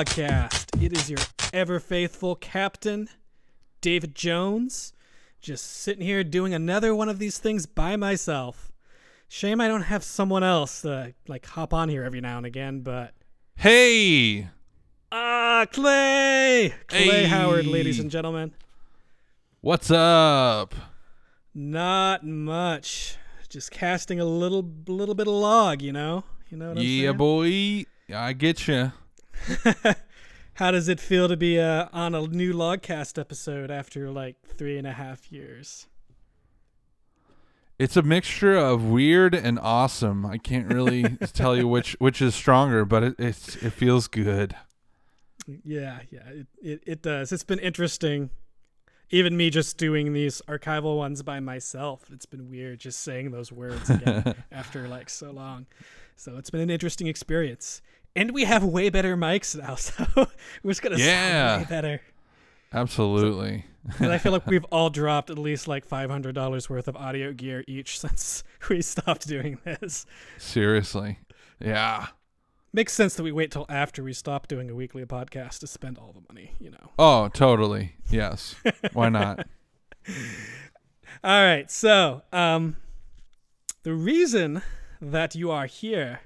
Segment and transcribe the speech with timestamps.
[0.00, 0.82] and welcome to the Logcast.
[0.82, 1.18] It is your
[1.52, 3.08] ever faithful captain,
[3.80, 4.92] David Jones,
[5.40, 8.72] just sitting here doing another one of these things by myself.
[9.28, 12.80] Shame I don't have someone else to like hop on here every now and again,
[12.80, 13.14] but
[13.56, 14.48] Hey,
[15.12, 17.24] ah, Clay, Clay Hey.
[17.26, 18.52] Howard, ladies and gentlemen.
[19.60, 20.74] what's up?
[21.54, 23.16] Not much,
[23.48, 26.24] just casting a little, little bit of log, you know.
[26.48, 27.16] You know what I'm Yeah, saying?
[27.18, 28.92] boy, I get you.
[30.54, 34.76] How does it feel to be uh, on a new Logcast episode after like three
[34.76, 35.86] and a half years?
[37.78, 40.26] It's a mixture of weird and awesome.
[40.26, 41.02] I can't really
[41.32, 44.54] tell you which which is stronger, but it it's, it feels good.
[45.64, 47.32] Yeah, yeah, it, it, it does.
[47.32, 48.30] It's been interesting.
[49.12, 53.50] Even me just doing these archival ones by myself, it's been weird just saying those
[53.50, 55.66] words again after like so long.
[56.16, 57.80] So it's been an interesting experience.
[58.16, 60.04] And we have way better mics now, so
[60.62, 61.58] we're just gonna Yeah.
[61.58, 62.00] sound way better.
[62.72, 63.64] Absolutely.
[63.98, 66.96] And I feel like we've all dropped at least like five hundred dollars worth of
[66.96, 70.06] audio gear each since we stopped doing this.
[70.38, 71.18] Seriously.
[71.58, 72.08] Yeah.
[72.72, 75.98] Makes sense that we wait till after we stop doing a weekly podcast to spend
[75.98, 76.90] all the money, you know.
[77.00, 77.96] Oh, totally.
[78.08, 78.54] Yes.
[78.92, 79.46] Why not?
[81.24, 82.76] All right, so um,
[83.82, 84.62] the reason
[85.02, 86.20] that you are here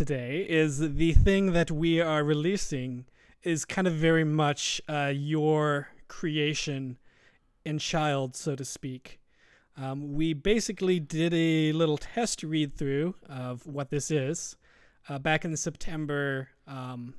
[0.00, 3.04] today is the thing that we are releasing
[3.42, 6.96] is kind of very much uh, your creation
[7.66, 9.20] and child, so to speak.
[9.76, 14.56] Um, we basically did a little test read through of what this is
[15.06, 17.12] uh, back in September, um,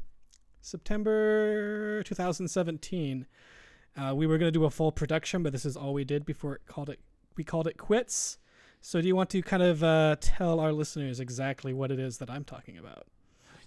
[0.61, 3.27] September 2017.
[3.95, 6.25] Uh, we were going to do a full production, but this is all we did
[6.25, 6.99] before it called it.
[7.37, 8.39] We called it quits.
[8.81, 12.17] So, do you want to kind of uh, tell our listeners exactly what it is
[12.17, 13.05] that I'm talking about?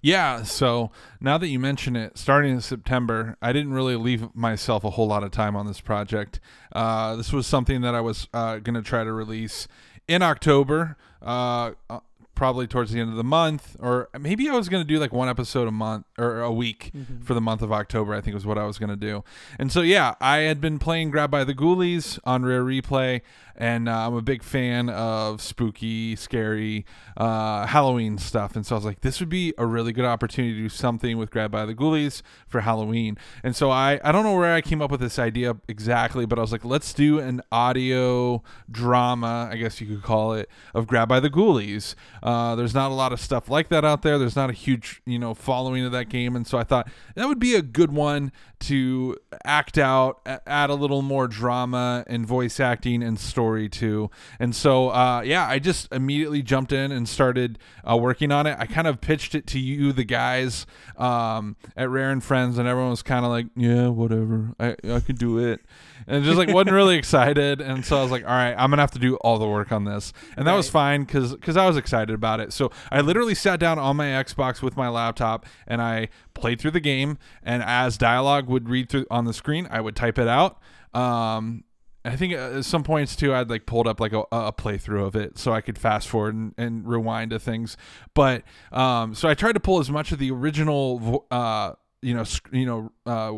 [0.02, 4.84] Yeah, so now that you mention it, starting in September, I didn't really leave myself
[4.84, 6.40] a whole lot of time on this project.
[6.72, 9.66] Uh, this was something that I was uh, going to try to release
[10.06, 12.00] in October, uh, uh,
[12.34, 15.12] probably towards the end of the month, or maybe I was going to do like
[15.12, 16.92] one episode a month or a week
[17.24, 19.24] for the month of October, I think was what I was going to do.
[19.58, 23.20] And so, yeah, I had been playing Grabbed by the Ghoulies on Rare Replay,
[23.56, 26.84] and uh, I'm a big fan of spooky, scary
[27.16, 28.56] uh, Halloween stuff.
[28.56, 31.18] And so I was like, this would be a really good opportunity to do something
[31.18, 33.16] with Grabbed by the Ghoulies for Halloween.
[33.44, 36.38] And so I, I don't know where I came up with this idea exactly, but
[36.38, 40.86] I was like, let's do an audio drama, I guess you could call it, of
[40.86, 41.94] Grabbed by the Ghoulies.
[42.22, 44.18] Uh, there's not a lot of stuff like that out there.
[44.18, 46.36] There's not a huge, you know, following of that game.
[46.36, 50.74] And so I thought that would be a good one to act out, add a
[50.74, 54.10] little more drama and voice acting and story to.
[54.38, 57.58] And so, uh, yeah, I just immediately jumped in and started
[57.88, 58.56] uh, working on it.
[58.58, 62.66] I kind of pitched it to you, the guys um, at Rare and Friends, and
[62.66, 64.54] everyone was kind of like, yeah, whatever.
[64.58, 65.60] I, I could do it.
[66.06, 67.60] And just like wasn't really excited.
[67.60, 69.48] And so I was like, all right, I'm going to have to do all the
[69.48, 70.12] work on this.
[70.36, 72.52] And that was fine because because I was excited about it.
[72.52, 76.72] So I literally sat down on my Xbox with my laptop and I played through
[76.72, 77.18] the game.
[77.42, 80.60] And as dialogue would read through on the screen, I would type it out.
[80.92, 81.64] Um,
[82.04, 85.16] I think at some points too, I'd like pulled up like a, a playthrough of
[85.16, 87.76] it so I could fast forward and, and rewind to things.
[88.14, 91.72] But um, so I tried to pull as much of the original, uh,
[92.02, 93.32] you know, sc- you know, uh,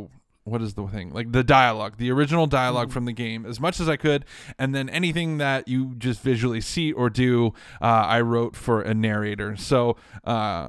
[0.46, 1.12] what is the thing?
[1.12, 4.24] Like the dialogue the original dialog from the game as much as i could.
[4.58, 7.52] And then anything that you just visually see or do
[7.82, 9.56] uh, i wrote for a narrator.
[9.56, 10.68] So uh,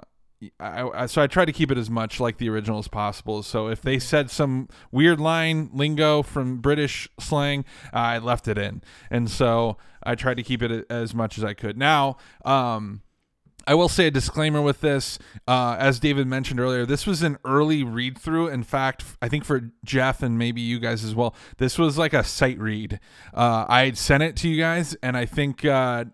[0.60, 3.42] I, I, so I tried to keep it as much like the original as possible.
[3.44, 8.84] So if they said some weird line lingo from British slang, I left it in,
[9.10, 11.76] and so I tried to keep it as much as I could.
[11.76, 13.02] Now, um,
[13.68, 15.20] I will say a disclaimer with this.
[15.48, 18.48] Uh, as David mentioned earlier, this was an early read through.
[18.48, 22.14] In fact, I think for Jeff and maybe you guys as well, this was like
[22.14, 23.00] a sight read.
[23.34, 25.66] Uh, I sent it to you guys, and I think.
[25.66, 26.06] Uh,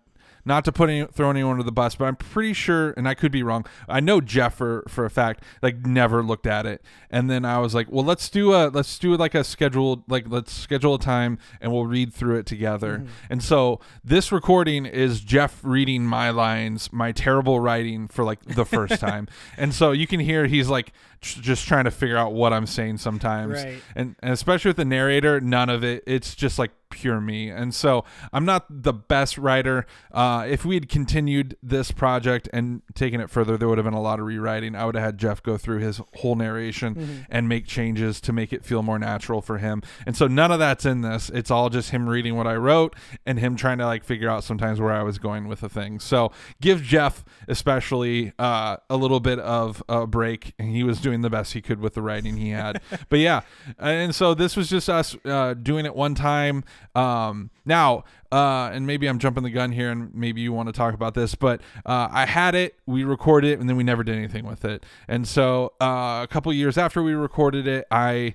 [0.44, 3.14] not to put any, throw anyone under the bus, but I'm pretty sure, and I
[3.14, 3.64] could be wrong.
[3.88, 7.58] I know Jeff for, for a fact, like never looked at it, and then I
[7.58, 10.98] was like, well, let's do a let's do like a scheduled like let's schedule a
[10.98, 12.98] time and we'll read through it together.
[12.98, 13.06] Mm-hmm.
[13.30, 18.64] And so this recording is Jeff reading my lines, my terrible writing for like the
[18.64, 22.32] first time, and so you can hear he's like tr- just trying to figure out
[22.32, 23.64] what I'm saying sometimes.
[23.64, 23.82] Right.
[23.96, 27.50] And, and especially with the narrator, none of it, it's just like pure me.
[27.50, 29.86] And so I'm not the best writer.
[30.12, 33.94] Uh, if we had continued this project and taken it further, there would have been
[33.94, 34.74] a lot of rewriting.
[34.74, 37.22] I would have had Jeff go through his whole narration Mm-hmm.
[37.30, 39.82] and make changes to make it feel more natural for him.
[40.06, 41.30] And so none of that's in this.
[41.30, 42.94] It's all just him reading what I wrote
[43.26, 45.98] and him trying to like figure out sometimes where I was going with the thing.
[45.98, 46.30] So
[46.60, 50.52] give Jeff especially uh, a little bit of a break.
[50.58, 52.80] And he was doing the best he could with the writing he had.
[53.08, 53.40] but yeah,
[53.78, 56.64] and so this was just us uh, doing it one time.
[56.94, 60.72] Um, now, uh, and maybe I'm jumping the gun here, and maybe you want to
[60.72, 64.02] talk about this, but uh, I had it, we recorded it, and then we never
[64.02, 64.84] did anything with it.
[65.06, 68.34] And so uh, a couple years after we recorded it, I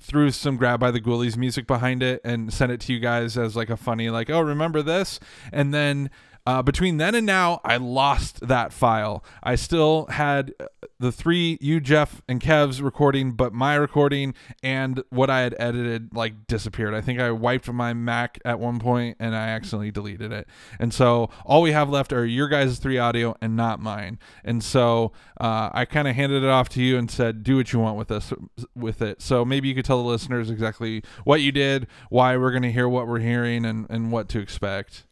[0.00, 3.36] threw some Grabbed by the Ghoulies music behind it and sent it to you guys
[3.36, 5.20] as like a funny, like, oh, remember this?
[5.52, 6.10] And then.
[6.46, 9.24] Uh, between then and now, I lost that file.
[9.42, 10.66] I still had uh,
[10.98, 16.14] the three you, Jeff, and Kev's recording, but my recording and what I had edited
[16.14, 16.94] like disappeared.
[16.94, 20.46] I think I wiped my Mac at one point and I accidentally deleted it.
[20.78, 24.18] And so all we have left are your guys' three audio and not mine.
[24.44, 27.72] And so uh, I kind of handed it off to you and said, "Do what
[27.72, 28.32] you want with this
[28.74, 32.50] with it." So maybe you could tell the listeners exactly what you did, why we're
[32.50, 35.04] going to hear what we're hearing, and and what to expect.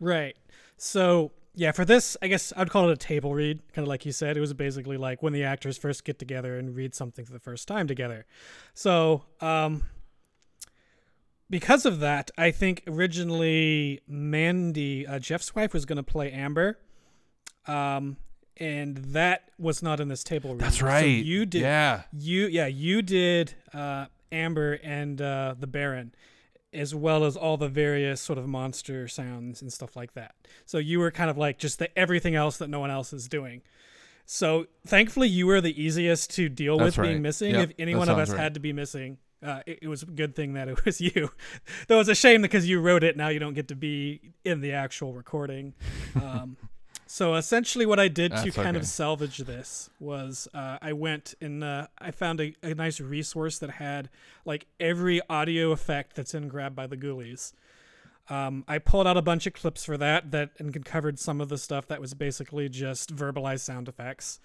[0.00, 0.36] Right.
[0.84, 4.04] So yeah, for this, I guess I'd call it a table read, kind of like
[4.04, 4.36] you said.
[4.36, 7.38] It was basically like when the actors first get together and read something for the
[7.38, 8.26] first time together.
[8.74, 9.84] So, um,
[11.48, 16.78] because of that, I think originally Mandy, uh, Jeff's wife, was going to play Amber,
[17.66, 18.18] um,
[18.58, 20.60] and that was not in this table read.
[20.60, 21.04] That's So right.
[21.04, 21.62] you did.
[21.62, 22.02] Yeah.
[22.12, 26.14] You yeah, you did uh, Amber and uh, the Baron,
[26.74, 30.34] as well as all the various sort of monster sounds and stuff like that.
[30.66, 33.28] So you were kind of like just the everything else that no one else is
[33.28, 33.62] doing.
[34.26, 37.54] So thankfully, you were the easiest to deal That's with being missing.
[37.54, 38.40] Yep, if any one of us right.
[38.40, 41.30] had to be missing, uh, it, it was a good thing that it was you.
[41.88, 44.60] Though it's a shame because you wrote it, now you don't get to be in
[44.60, 45.74] the actual recording.
[46.16, 46.56] Um,
[47.14, 48.78] so essentially, what I did to That's kind okay.
[48.78, 53.60] of salvage this was uh, I went and uh, I found a, a nice resource
[53.60, 54.10] that had
[54.44, 57.52] like every audio effect that's in Grabbed by the Ghoulies.
[58.28, 61.48] Um, I pulled out a bunch of clips for that that and covered some of
[61.48, 64.40] the stuff that was basically just verbalized sound effects.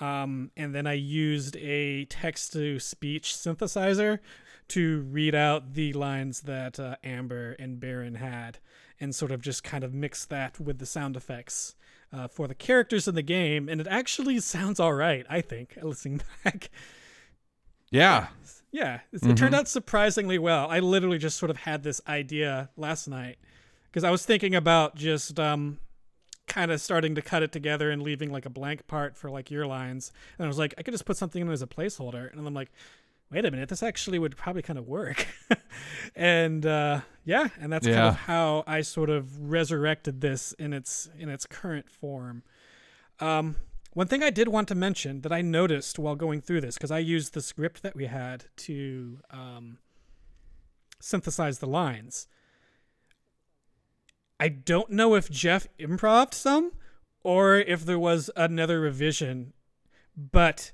[0.00, 4.18] Um, and then I used a text to speech synthesizer
[4.70, 8.58] to read out the lines that uh, Amber and Baron had
[8.98, 11.76] and sort of just kind of mix that with the sound effects
[12.12, 13.68] uh, for the characters in the game.
[13.68, 16.70] And it actually sounds all right, I think, listening back.
[17.90, 18.28] Yeah.
[18.72, 20.68] Yeah, it's it turned out surprisingly well.
[20.70, 23.38] I literally just sort of had this idea last night
[23.90, 25.78] because I was thinking about just um,
[26.46, 29.50] kind of starting to cut it together and leaving like a blank part for like
[29.50, 30.12] your lines.
[30.38, 32.30] And I was like, I could just put something in as a placeholder.
[32.30, 32.70] And I'm like,
[33.30, 35.26] wait a minute, this actually would probably kind of work.
[36.16, 41.08] and uh, yeah, and that's kind of how I sort of resurrected this in its
[41.18, 42.42] in its current form.
[43.20, 43.56] Um,
[43.92, 46.90] one thing I did want to mention that I noticed while going through this, because
[46.90, 49.78] I used the script that we had to um,
[51.00, 52.28] synthesize the lines.
[54.38, 56.72] I don't know if Jeff improved some
[57.22, 59.52] or if there was another revision,
[60.16, 60.72] but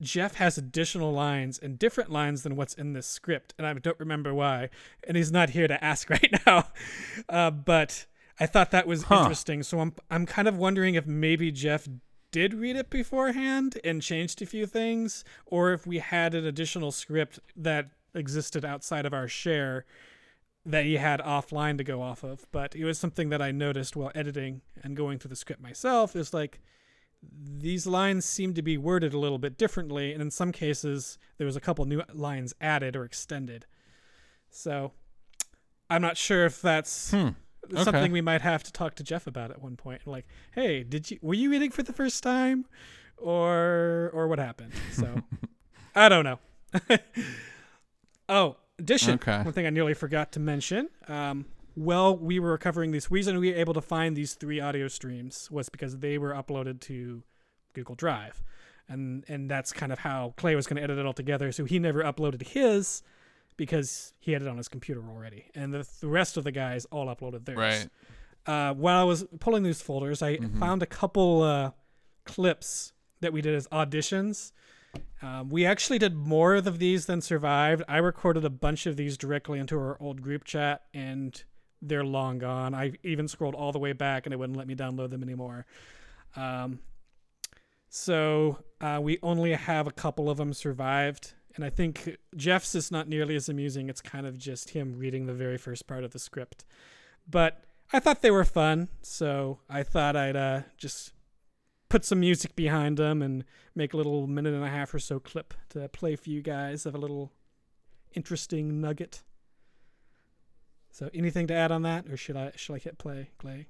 [0.00, 3.98] Jeff has additional lines and different lines than what's in this script, and I don't
[3.98, 4.68] remember why.
[5.06, 6.66] And he's not here to ask right now,
[7.28, 8.06] uh, but
[8.38, 9.20] I thought that was Huh.
[9.20, 9.62] interesting.
[9.62, 11.88] So I'm I'm kind of wondering if maybe Jeff
[12.30, 16.92] did read it beforehand and changed a few things, or if we had an additional
[16.92, 19.86] script that existed outside of our share
[20.66, 22.44] that he had offline to go off of.
[22.52, 26.14] But it was something that I noticed while editing and going through the script myself.
[26.14, 26.60] Is like
[27.22, 31.46] these lines seem to be worded a little bit differently, and in some cases there
[31.46, 33.66] was a couple new lines added or extended.
[34.50, 34.92] So
[35.90, 37.28] I'm not sure if that's Hmm.
[37.74, 38.08] something Okay.
[38.12, 40.06] we might have to talk to Jeff about at one point.
[40.06, 42.66] Like, hey, did you were you reading for the first time,
[43.16, 44.72] or or what happened?
[44.92, 45.22] So
[45.94, 46.38] I don't know.
[48.28, 49.14] oh, addition.
[49.14, 49.42] Okay.
[49.42, 50.88] One thing I nearly forgot to mention.
[51.08, 53.10] Um, well, we were covering these.
[53.10, 56.80] Reason we were able to find these three audio streams was because they were uploaded
[56.82, 57.22] to
[57.74, 58.42] Google Drive,
[58.88, 61.52] and and that's kind of how Clay was going to edit it all together.
[61.52, 63.02] So he never uploaded his
[63.56, 66.86] because he had it on his computer already, and the, the rest of the guys
[66.86, 67.58] all uploaded theirs.
[67.58, 67.88] Right.
[68.46, 71.72] Uh, while I was pulling these folders, I found a couple uh,
[72.24, 74.52] clips that we did as auditions.
[75.20, 77.82] Um, we actually did more of these than survived.
[77.88, 81.42] I recorded a bunch of these directly into our old group chat, and
[81.82, 82.74] they're long gone.
[82.74, 85.66] I even scrolled all the way back, and it wouldn't let me download them anymore.
[86.34, 86.80] Um,
[87.88, 91.32] So uh, we only have a couple of them survived.
[91.54, 93.88] And I think Jeff's is not nearly as amusing.
[93.88, 96.66] It's kind of just him reading the very first part of the script.
[97.26, 98.88] But I thought they were fun.
[99.00, 101.12] So I thought I'd uh, just
[101.88, 105.18] put some music behind them and make a little minute and a half or so
[105.18, 107.32] clip to play for you guys of a little
[108.14, 109.22] interesting nugget.
[110.96, 113.66] So anything to add on that, or should I should I hit play, Clay?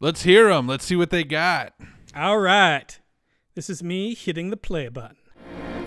[0.00, 0.66] Let's hear them.
[0.66, 1.72] Let's see what they got.
[2.14, 3.00] All right,
[3.54, 5.16] this is me hitting the play button.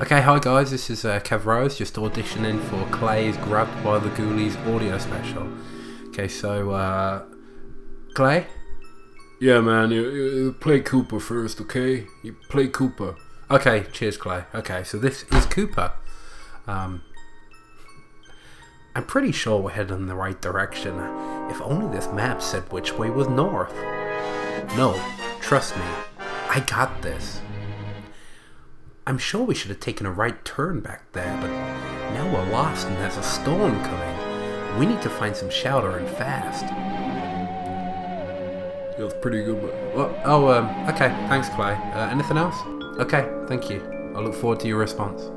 [0.02, 4.10] Okay, hi guys, this is uh, Kev Rose, just auditioning for Clay's Grabbed by the
[4.10, 5.48] Ghoulies audio special.
[6.08, 7.26] Okay, so, uh,
[8.16, 8.48] Clay?
[9.40, 12.08] Yeah, man, you, you play Cooper first, okay?
[12.24, 13.16] You play Cooper.
[13.52, 14.46] Okay, cheers, Clay.
[14.56, 15.94] Okay, so this is Cooper.
[16.66, 17.04] Um,
[18.96, 21.00] I'm pretty sure we're heading in the right direction.
[21.50, 23.74] If only this map said which way was north.
[24.76, 25.00] No,
[25.42, 25.84] trust me,
[26.50, 27.42] I got this.
[29.06, 31.50] I'm sure we should have taken a right turn back there, but
[32.14, 34.80] now we're lost and there's a storm coming.
[34.80, 36.66] We need to find some shelter and fast.
[38.98, 39.62] That's pretty good.
[39.96, 41.74] Well, oh, um, okay, thanks, Clay.
[41.94, 42.58] Uh, anything else?
[43.00, 43.82] Okay, thank you.
[44.16, 45.32] I look forward to your response.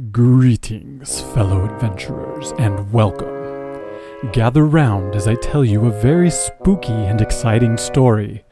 [0.00, 3.82] Greetings, fellow adventurers, and welcome.
[4.32, 8.44] Gather round as I tell you a very spooky and exciting story.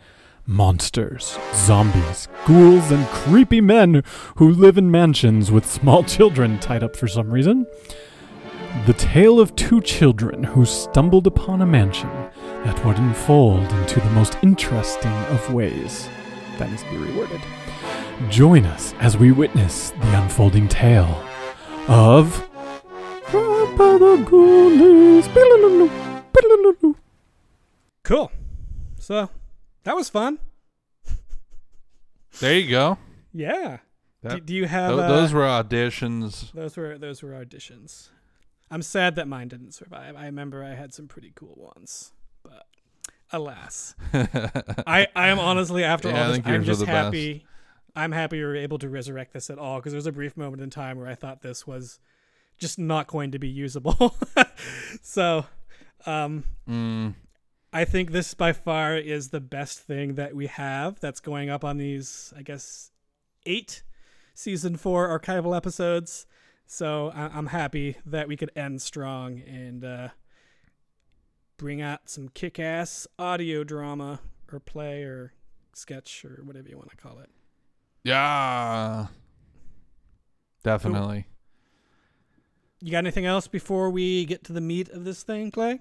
[0.47, 4.03] Monsters, zombies, ghouls, and creepy men
[4.37, 7.67] who live in mansions with small children tied up for some reason.
[8.87, 12.11] The tale of two children who stumbled upon a mansion
[12.65, 16.09] that would unfold into the most interesting of ways.
[16.59, 17.41] That needs to be reworded.
[18.29, 21.25] Join us as we witness the unfolding tale
[21.89, 22.49] of
[23.31, 25.29] the Ghoulies.
[28.03, 28.31] Cool.
[28.99, 29.29] So
[29.85, 30.39] that was fun.
[32.41, 32.99] There you go.
[33.33, 33.79] Yeah.
[34.23, 36.53] That- do, do you have Tho- uh, those were auditions.
[36.53, 38.09] those were those were auditions?
[38.71, 40.15] I'm sad that mine didn't survive.
[40.17, 42.67] I remember I had some pretty cool ones, but
[43.33, 47.15] alas, I I am honestly after Yeah, all this, I'm just the best.
[47.99, 50.37] I'm happy we were able to resurrect this at all because there was a brief
[50.37, 51.99] moment in time where I thought this was
[52.59, 54.17] just not going to be usable.
[55.03, 55.47] so,
[56.07, 57.15] um, Mm,
[57.73, 61.65] I think this by far is the best thing that we have that's going up
[61.65, 62.91] on these, I guess,
[63.47, 63.83] eight
[64.35, 66.27] season four archival episodes.
[66.67, 70.09] So I- I'm happy that we could end strong and uh,
[71.57, 74.21] bring out some kick ass audio drama
[74.53, 75.33] or play or
[75.75, 77.31] sketch or whatever you want to call it.
[78.09, 79.07] Yeah.
[80.63, 81.27] Definitely.
[82.81, 85.81] You got anything else before we get to the meat of this thing, Clay?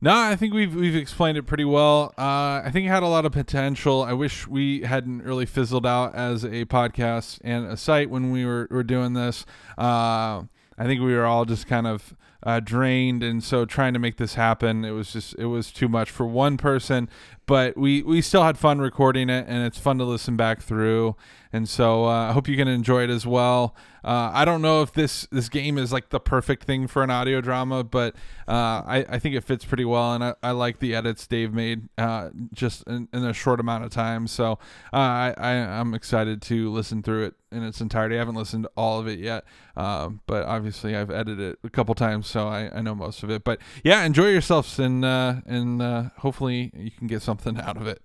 [0.00, 2.12] No, I think we've we've explained it pretty well.
[2.18, 4.02] Uh, I think it had a lot of potential.
[4.02, 8.44] I wish we hadn't really fizzled out as a podcast and a site when we
[8.44, 9.46] were, were doing this.
[9.78, 10.42] Uh,
[10.78, 14.18] I think we were all just kind of uh, drained, and so trying to make
[14.18, 17.08] this happen, it was just it was too much for one person.
[17.46, 21.16] But we we still had fun recording it, and it's fun to listen back through.
[21.52, 23.74] And so uh, I hope you can enjoy it as well.
[24.04, 27.10] Uh, I don't know if this this game is like the perfect thing for an
[27.10, 28.14] audio drama, but
[28.46, 31.52] uh, I, I think it fits pretty well, and I, I like the edits Dave
[31.52, 34.28] made uh, just in, in a short amount of time.
[34.28, 34.52] So
[34.92, 38.14] uh, I, I I'm excited to listen through it in its entirety.
[38.14, 39.44] I haven't listened to all of it yet,
[39.76, 43.30] um, but obviously I've edited it a couple times, so I, I know most of
[43.30, 43.42] it.
[43.42, 47.86] But yeah, enjoy yourselves, and uh, and uh, hopefully you can get something out of
[47.86, 48.02] it.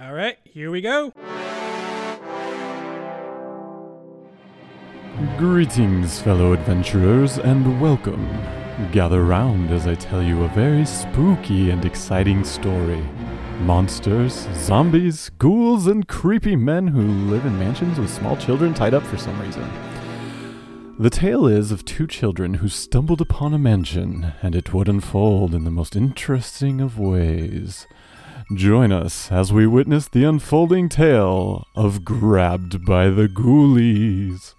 [0.00, 1.12] All right, here we go.
[5.36, 8.26] Greetings, fellow adventurers, and welcome.
[8.92, 13.04] Gather round as I tell you a very spooky and exciting story.
[13.62, 19.02] Monsters, zombies, ghouls, and creepy men who live in mansions with small children tied up
[19.02, 19.68] for some reason.
[21.00, 25.54] The tale is of two children who stumbled upon a mansion, and it would unfold
[25.54, 27.86] in the most interesting of ways.
[28.52, 34.56] Join us as we witness the unfolding tale of Grabbed by the Ghoulies.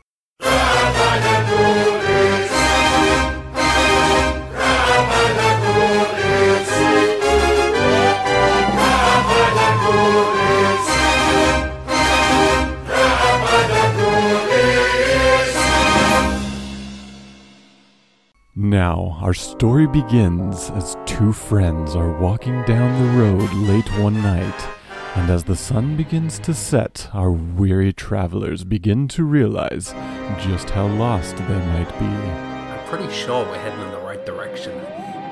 [18.62, 24.68] Now, our story begins as two friends are walking down the road late one night,
[25.16, 29.94] and as the sun begins to set, our weary travelers begin to realize
[30.42, 32.06] just how lost they might be.
[32.06, 34.78] I'm pretty sure we're heading in the right direction.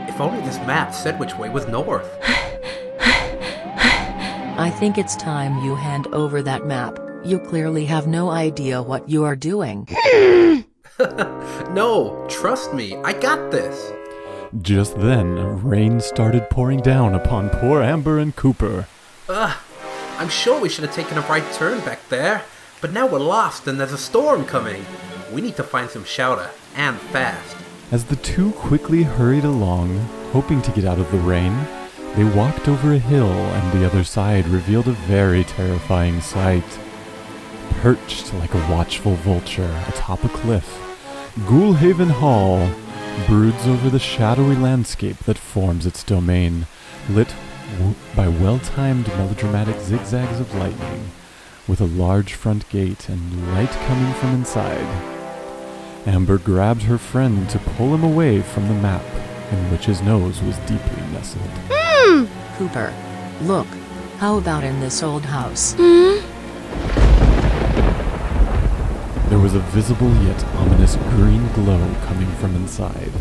[0.08, 2.10] If only this map said which way was north.
[4.58, 6.98] I think it's time you hand over that map.
[7.26, 9.86] You clearly have no idea what you are doing.
[11.72, 13.92] No, trust me, I got this.
[14.62, 18.88] Just then, rain started pouring down upon poor Amber and Cooper.
[19.30, 19.58] Ugh,
[20.18, 22.44] I'm sure we should have taken a right turn back there,
[22.82, 24.86] but now we're lost and there's a storm coming.
[25.32, 27.58] We need to find some shelter, and fast.
[27.92, 29.98] As the two quickly hurried along,
[30.32, 31.56] hoping to get out of the rain,
[32.16, 36.80] they walked over a hill and the other side revealed a very terrifying sight.
[37.82, 40.87] Perched like a watchful vulture atop a cliff,
[41.46, 42.70] Ghoulhaven Hall
[43.27, 46.65] broods over the shadowy landscape that forms its domain,
[47.10, 47.34] lit
[47.77, 51.12] w- by well-timed melodramatic zigzags of lightning,
[51.67, 54.86] with a large front gate and light coming from inside.
[56.08, 59.03] Amber grabbed her friend to pull him away from the map,
[59.51, 61.50] in which his nose was deeply nestled.
[61.70, 62.25] Hmm!
[62.58, 62.94] Cooper.
[63.41, 63.67] Look.
[64.17, 65.75] How about in this old house?
[69.30, 73.12] There was a visible yet ominous green glow coming from inside.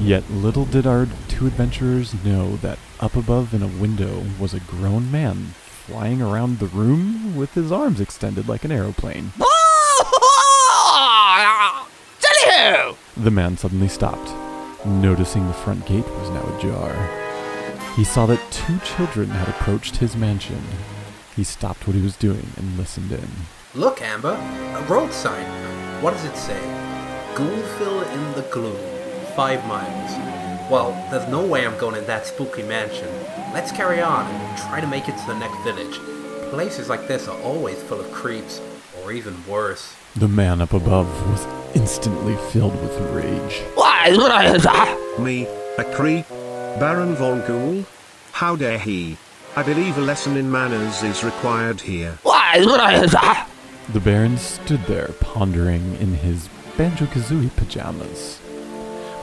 [0.00, 4.60] Yet little did our two adventurers know that up above in a window was a
[4.60, 5.54] grown man
[5.86, 9.32] flying around the room with his arms extended like an aeroplane.
[13.16, 14.32] The man suddenly stopped,
[14.84, 16.94] noticing the front gate was now ajar.
[17.94, 20.62] He saw that two children had approached his mansion.
[21.36, 23.28] He stopped what he was doing and listened in.
[23.74, 24.34] Look, Amber,
[24.76, 25.46] a road sign.
[26.02, 26.60] What does it say?
[27.34, 28.76] Ghoulville in the gloom,
[29.34, 30.10] five miles.
[30.70, 33.08] Well, there's no way I'm going in that spooky mansion.
[33.54, 35.98] Let's carry on and try to make it to the next village.
[36.50, 38.60] Places like this are always full of creeps,
[39.00, 39.96] or even worse.
[40.16, 43.62] The man up above was instantly filled with rage.
[45.18, 45.46] Me,
[45.78, 46.28] a creep?
[46.78, 47.86] Baron von Ghoul?
[48.32, 49.16] How dare he?
[49.56, 52.18] I believe a lesson in manners is required here.
[53.90, 58.40] The Baron stood there pondering in his Banjo Kazooie pajamas.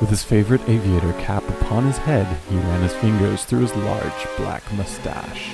[0.01, 4.27] With his favorite aviator cap upon his head, he ran his fingers through his large
[4.37, 5.49] black mustache.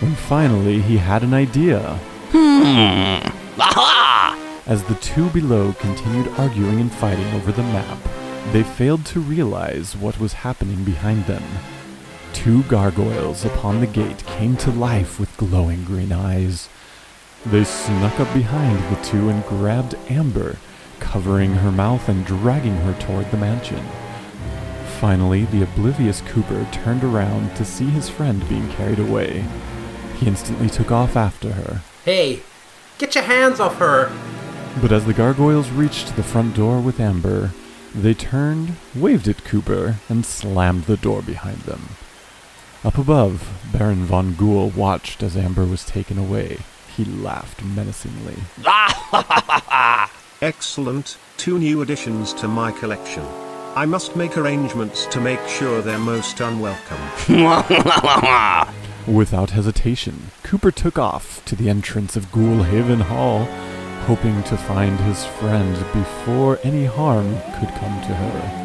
[0.00, 1.98] When finally he had an idea.
[2.30, 3.28] Hmm.
[3.60, 4.38] Aha!
[4.66, 7.98] As the two below continued arguing and fighting over the map,
[8.52, 11.42] they failed to realize what was happening behind them.
[12.32, 16.68] Two gargoyles upon the gate came to life with glowing green eyes.
[17.46, 20.56] They snuck up behind the two and grabbed Amber,
[20.98, 23.84] covering her mouth and dragging her toward the mansion.
[24.98, 29.44] Finally, the oblivious Cooper turned around to see his friend being carried away.
[30.18, 31.82] He instantly took off after her.
[32.06, 32.40] Hey,
[32.96, 34.10] get your hands off her!
[34.80, 37.50] But as the gargoyles reached the front door with Amber,
[37.94, 41.90] they turned, waved at Cooper, and slammed the door behind them.
[42.82, 46.58] Up above, Baron von Ghoul watched as Amber was taken away.
[46.96, 48.36] He laughed menacingly.
[50.42, 53.24] Excellent, two new additions to my collection.
[53.74, 57.00] I must make arrangements to make sure they're most unwelcome.
[59.12, 63.46] Without hesitation, Cooper took off to the entrance of Ghoulhaven Hall,
[64.06, 68.60] hoping to find his friend before any harm could come to her.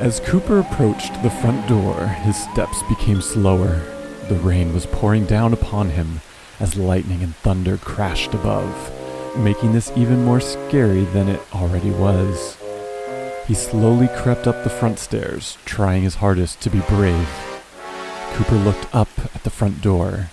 [0.00, 3.82] As Cooper approached the front door, his steps became slower.
[4.28, 6.20] The rain was pouring down upon him
[6.60, 8.92] as lightning and thunder crashed above,
[9.38, 12.58] making this even more scary than it already was.
[13.46, 17.28] He slowly crept up the front stairs, trying his hardest to be brave.
[18.34, 20.28] Cooper looked up at the front door.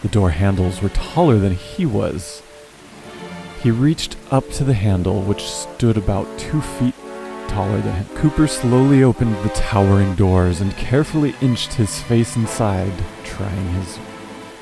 [0.00, 2.42] The door handles were taller than he was.
[3.62, 6.94] He reached up to the handle, which stood about two feet
[7.54, 8.16] taller than him.
[8.16, 13.98] Cooper slowly opened the towering doors and carefully inched his face inside, trying his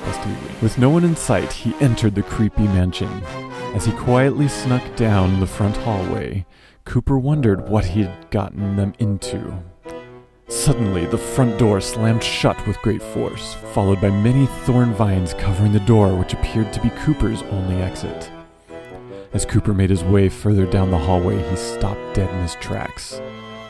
[0.01, 0.35] best to be.
[0.61, 3.09] With no one in sight, he entered the creepy mansion.
[3.73, 6.45] As he quietly snuck down the front hallway,
[6.85, 9.57] Cooper wondered what he had gotten them into.
[10.47, 15.71] Suddenly, the front door slammed shut with great force, followed by many thorn vines covering
[15.71, 18.29] the door, which appeared to be Cooper's only exit.
[19.33, 23.19] As Cooper made his way further down the hallway, he stopped dead in his tracks,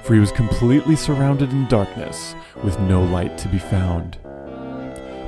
[0.03, 4.17] for he was completely surrounded in darkness, with no light to be found.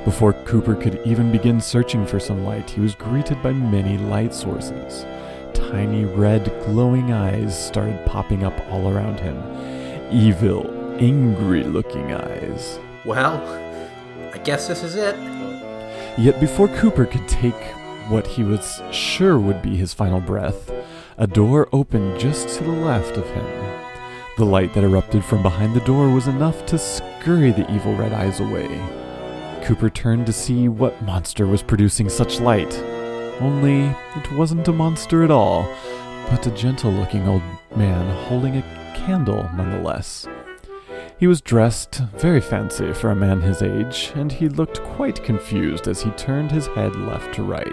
[0.04, 4.34] Before Cooper could even begin searching for some light, he was greeted by many light
[4.34, 5.06] sources.
[5.54, 9.42] Tiny red, glowing eyes started popping up all around him.
[10.12, 10.70] Evil,
[11.00, 12.78] angry looking eyes.
[13.06, 13.42] Well,
[14.34, 15.16] I guess this is it.
[16.18, 17.54] Yet before Cooper could take
[18.08, 20.70] what he was sure would be his final breath,
[21.18, 23.46] a door opened just to the left of him.
[24.36, 28.12] The light that erupted from behind the door was enough to scurry the evil red
[28.12, 28.68] eyes away.
[29.64, 32.78] Cooper turned to see what monster was producing such light.
[33.40, 35.62] Only it wasn't a monster at all,
[36.30, 37.42] but a gentle looking old
[37.74, 38.62] man holding a
[38.94, 40.26] candle nonetheless.
[41.18, 45.88] He was dressed very fancy for a man his age, and he looked quite confused
[45.88, 47.72] as he turned his head left to right,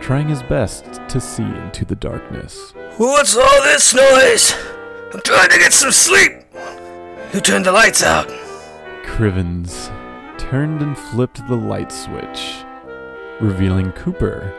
[0.00, 2.72] trying his best to see into the darkness.
[2.98, 4.54] What's all this noise?
[5.14, 6.32] I'm trying to get some sleep.
[7.32, 8.28] Who turned the lights out?
[9.04, 9.90] Crivens
[10.38, 12.62] turned and flipped the light switch,
[13.40, 14.52] revealing Cooper.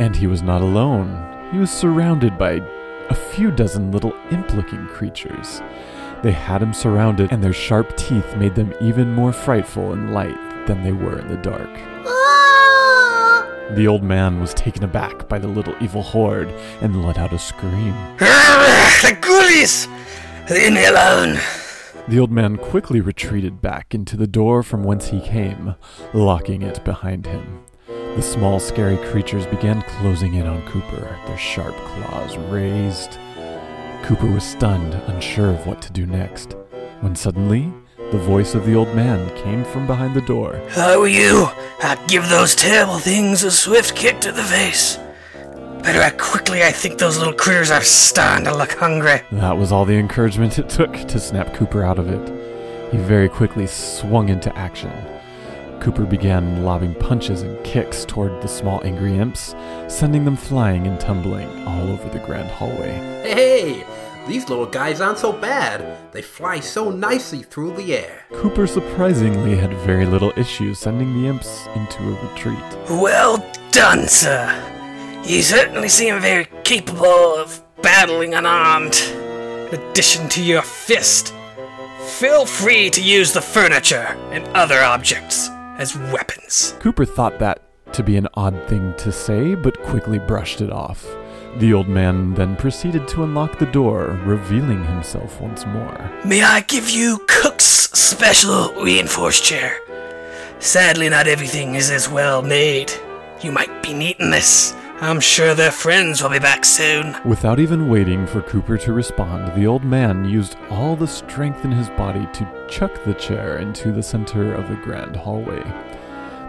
[0.00, 1.50] And he was not alone.
[1.52, 2.60] He was surrounded by
[3.10, 5.62] a few dozen little imp looking creatures.
[6.22, 10.36] They had him surrounded, and their sharp teeth made them even more frightful in light
[10.66, 11.70] than they were in the dark.
[13.76, 16.48] The old man was taken aback by the little evil horde
[16.80, 17.94] and let out a scream.
[18.18, 19.86] the ghoulies!
[20.50, 21.38] Leave me alone.
[22.08, 25.74] The old man quickly retreated back into the door from whence he came,
[26.14, 27.62] locking it behind him.
[27.86, 33.18] The small, scary creatures began closing in on Cooper, their sharp claws raised.
[34.02, 36.54] Cooper was stunned, unsure of what to do next,
[37.00, 37.72] when suddenly
[38.10, 40.60] the voice of the old man came from behind the door.
[40.70, 41.48] How are you,
[41.82, 44.98] I'd give those terrible things a swift kick to the face.
[45.82, 49.20] Better act quickly, I think those little critters are starting to look hungry.
[49.32, 52.92] That was all the encouragement it took to snap Cooper out of it.
[52.92, 54.90] He very quickly swung into action.
[55.80, 59.54] Cooper began lobbing punches and kicks toward the small angry imps,
[59.86, 62.92] sending them flying and tumbling all over the grand hallway.
[63.22, 63.84] Hey,
[64.26, 66.12] these little guys aren't so bad.
[66.12, 68.24] They fly so nicely through the air.
[68.32, 72.58] Cooper surprisingly had very little issue sending the imps into a retreat.
[72.90, 74.50] Well done, sir.
[75.24, 79.00] You certainly seem very capable of battling unarmed.
[79.72, 81.32] In addition to your fist,
[82.18, 86.74] feel free to use the furniture and other objects as weapons.
[86.80, 87.62] Cooper thought that
[87.94, 91.06] to be an odd thing to say, but quickly brushed it off.
[91.56, 96.10] The old man then proceeded to unlock the door, revealing himself once more.
[96.24, 99.80] May I give you Cook's special reinforced chair?
[100.58, 102.92] Sadly, not everything is as well made.
[103.40, 104.74] You might be needing this.
[105.00, 107.14] I'm sure their friends will be back soon.
[107.24, 111.70] Without even waiting for Cooper to respond, the old man used all the strength in
[111.70, 115.62] his body to chuck the chair into the center of the grand hallway.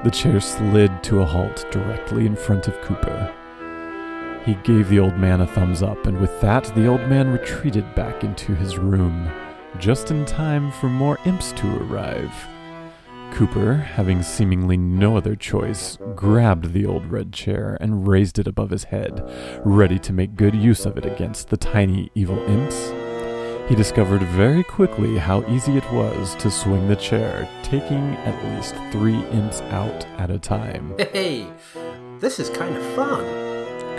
[0.03, 3.31] The chair slid to a halt directly in front of Cooper.
[4.45, 7.93] He gave the old man a thumbs up, and with that, the old man retreated
[7.93, 9.29] back into his room,
[9.77, 12.33] just in time for more imps to arrive.
[13.31, 18.69] Cooper, having seemingly no other choice, grabbed the old red chair and raised it above
[18.69, 19.23] his head,
[19.63, 22.91] ready to make good use of it against the tiny evil imps.
[23.69, 28.75] He discovered very quickly how easy it was to swing the chair, taking at least
[28.91, 30.95] three imps out at a time.
[30.97, 31.47] Hey,
[32.19, 33.48] this is kind of fun.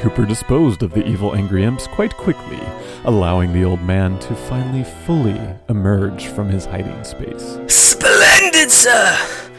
[0.01, 2.59] Cooper disposed of the evil angry imps quite quickly,
[3.05, 7.59] allowing the old man to finally fully emerge from his hiding space.
[7.67, 9.15] Splendid, sir!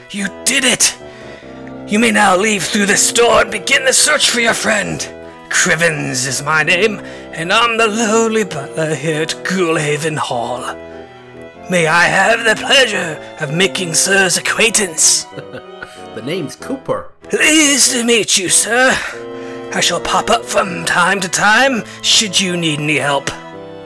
[0.09, 0.97] You did it!
[1.87, 4.99] You may now leave through this door and begin the search for your friend.
[5.49, 7.01] Crivens is my name,
[7.33, 10.75] and I'm the lowly butler here at Ghoulhaven Hall.
[11.69, 15.27] May I have the pleasure of making sir's acquaintance?
[16.11, 17.13] The name's Cooper.
[17.23, 18.93] Pleased to meet you, sir.
[19.73, 23.29] I shall pop up from time to time should you need any help.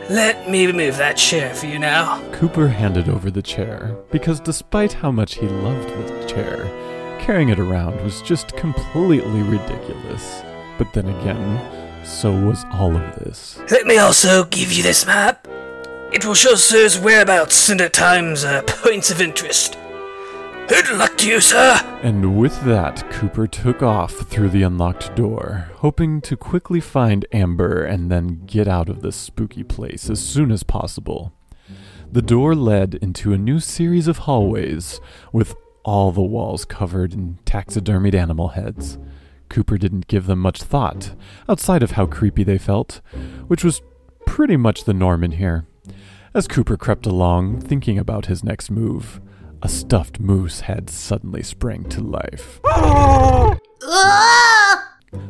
[0.10, 2.22] Let me remove that chair for you now.
[2.32, 6.66] Cooper handed over the chair, because despite how much he loved the chair,
[7.20, 10.42] carrying it around was just completely ridiculous.
[10.80, 13.60] But then again, so was all of this.
[13.70, 15.48] Let me also give you this map.
[16.12, 19.78] It will show Sir's whereabouts and at times uh, points of interest.
[20.68, 21.80] Good luck to you, sir.
[22.02, 27.84] And with that, Cooper took off through the unlocked door, hoping to quickly find Amber
[27.84, 31.34] and then get out of this spooky place as soon as possible.
[32.12, 35.00] The door led into a new series of hallways,
[35.32, 38.98] with all the walls covered in taxidermied animal heads.
[39.50, 41.14] Cooper didn't give them much thought,
[41.48, 43.02] outside of how creepy they felt,
[43.48, 43.84] which was
[44.26, 45.68] pretty much the norm in here.
[46.34, 49.22] As Cooper crept along, thinking about his next move,
[49.66, 52.62] a stuffed moose head suddenly sprang to life.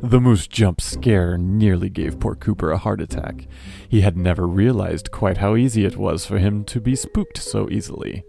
[0.02, 3.48] The moose jump scare nearly gave poor Cooper a heart attack.
[3.88, 7.70] He had never realized quite how easy it was for him to be spooked so
[7.70, 8.26] easily.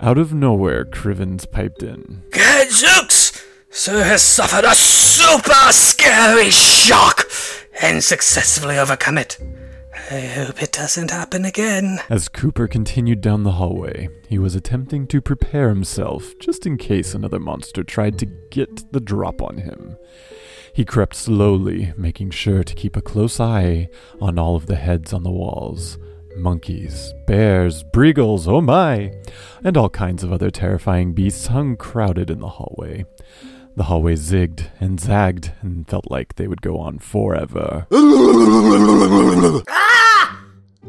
[0.00, 2.24] Out of nowhere, Crivens piped in.
[2.32, 3.46] Gadzooks!
[3.70, 7.30] Sir has suffered a super scary shock
[7.80, 9.38] and successfully overcome it.
[10.10, 12.00] I hope it doesn't happen again.
[12.08, 17.14] As Cooper continued down the hallway, he was attempting to prepare himself just in case
[17.14, 19.98] another monster tried to get the drop on him.
[20.72, 25.12] He crept slowly, making sure to keep a close eye on all of the heads
[25.12, 25.98] on the walls
[26.36, 29.12] monkeys, bears, breagles, oh my!
[29.64, 33.04] And all kinds of other terrifying beasts hung crowded in the hallway.
[33.76, 37.86] The hallway zigged and zagged and felt like they would go on forever.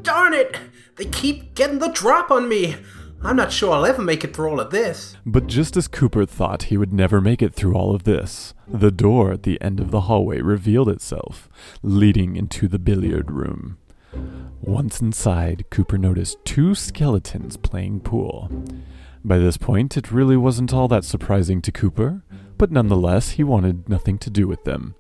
[0.02, 0.58] Darn it!
[0.96, 2.76] They keep getting the drop on me.
[3.22, 5.18] I'm not sure I'll ever make it through all of this.
[5.26, 8.92] But just as Cooper thought he would never make it through all of this, the
[8.92, 11.50] door at the end of the hallway revealed itself,
[11.84, 13.78] leading into the billiard room.
[14.62, 18.50] Once inside, Cooper noticed two skeletons playing pool.
[19.24, 22.24] By this point, it really wasn't all that surprising to Cooper,
[22.58, 24.96] but nonetheless, he wanted nothing to do with them.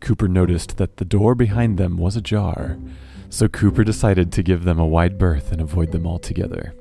[0.00, 2.78] Cooper noticed that the door behind them was ajar,
[3.30, 6.74] so Cooper decided to give them a wide berth and avoid them altogether.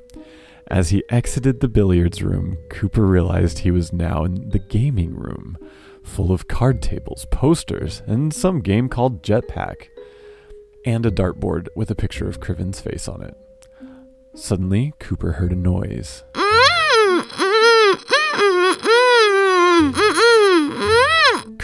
[0.69, 5.57] As he exited the billiards room, Cooper realized he was now in the gaming room,
[6.03, 9.87] full of card tables, posters, and some game called Jetpac,
[10.85, 13.35] and a dartboard with a picture of Criven's face on it.
[14.35, 16.23] Suddenly, Cooper heard a noise.
[16.33, 16.66] Mm-hmm.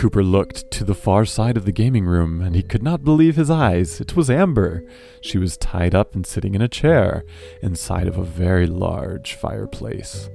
[0.04, 3.38] Cooper looked to the far side of the gaming room and he could not believe
[3.38, 4.02] his eyes.
[4.02, 4.84] It was Amber.
[5.22, 7.24] She was tied up and sitting in a chair
[7.62, 10.30] inside of a very large fireplace.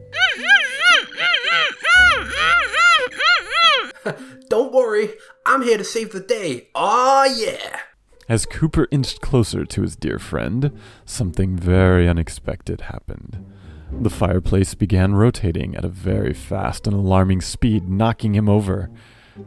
[4.48, 5.10] Don't worry,
[5.44, 6.68] I'm here to save the day.
[6.74, 7.80] Aw, yeah.
[8.26, 13.44] As Cooper inched closer to his dear friend, something very unexpected happened.
[13.92, 18.88] The fireplace began rotating at a very fast and alarming speed, knocking him over.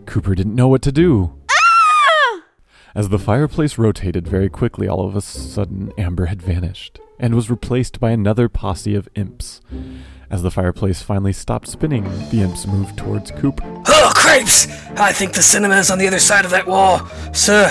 [0.05, 1.33] Cooper didn't know what to do.
[1.49, 2.41] Ah!
[2.95, 7.49] As the fireplace rotated very quickly, all of a sudden, Amber had vanished and was
[7.49, 9.61] replaced by another posse of imps.
[10.29, 13.63] As the fireplace finally stopped spinning, the imps moved towards Cooper.
[13.87, 14.67] Oh, cripes!
[14.97, 17.05] I think the cinema is on the other side of that wall.
[17.33, 17.69] Sir,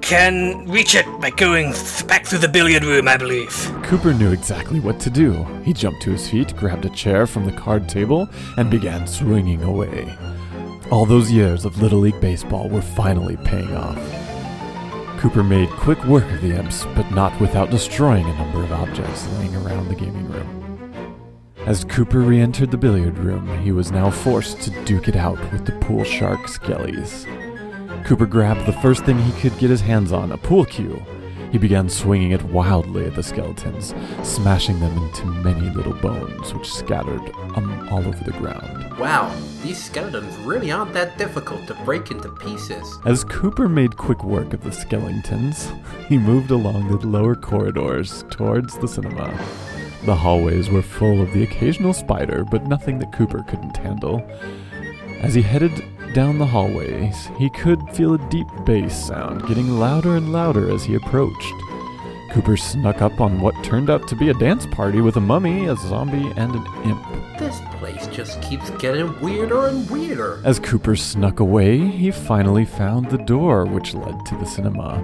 [0.00, 3.50] can reach it by going th- back through the billiard room, I believe.
[3.84, 5.32] Cooper knew exactly what to do.
[5.64, 9.62] He jumped to his feet, grabbed a chair from the card table, and began swinging
[9.62, 10.14] away.
[10.94, 13.98] All those years of Little League Baseball were finally paying off.
[15.18, 19.26] Cooper made quick work of the imps, but not without destroying a number of objects
[19.32, 21.18] laying around the gaming room.
[21.66, 25.40] As Cooper re entered the billiard room, he was now forced to duke it out
[25.50, 27.24] with the pool shark skellies.
[28.04, 31.04] Cooper grabbed the first thing he could get his hands on, a pool cue.
[31.54, 36.68] He began swinging it wildly at the skeletons, smashing them into many little bones, which
[36.68, 37.22] scattered
[37.54, 38.98] um, all over the ground.
[38.98, 42.98] Wow, these skeletons really aren't that difficult to break into pieces.
[43.04, 45.70] As Cooper made quick work of the skeletons,
[46.08, 49.28] he moved along the lower corridors towards the cinema.
[50.06, 54.28] The hallways were full of the occasional spider, but nothing that Cooper couldn't handle.
[55.20, 55.84] As he headed
[56.14, 60.84] down the hallways, he could feel a deep bass sound getting louder and louder as
[60.84, 61.52] he approached.
[62.30, 65.66] Cooper snuck up on what turned out to be a dance party with a mummy,
[65.66, 67.04] a zombie, and an imp.
[67.36, 70.40] This place just keeps getting weirder and weirder.
[70.44, 75.02] As Cooper snuck away, he finally found the door which led to the cinema.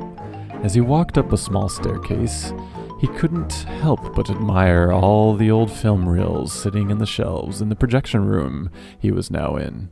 [0.62, 2.52] As he walked up a small staircase,
[3.00, 7.68] he couldn't help but admire all the old film reels sitting in the shelves in
[7.68, 9.88] the projection room he was now in.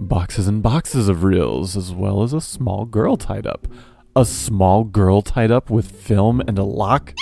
[0.00, 3.66] Boxes and boxes of reels, as well as a small girl tied up.
[4.14, 7.14] A small girl tied up with film and a lock?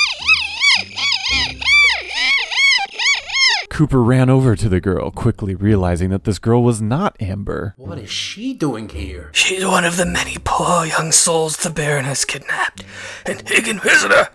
[3.70, 7.74] Cooper ran over to the girl, quickly realizing that this girl was not Amber.
[7.78, 9.30] What is she doing here?
[9.32, 12.84] She's one of the many poor young souls the Baron has kidnapped.
[13.24, 14.28] An Higgin visitor.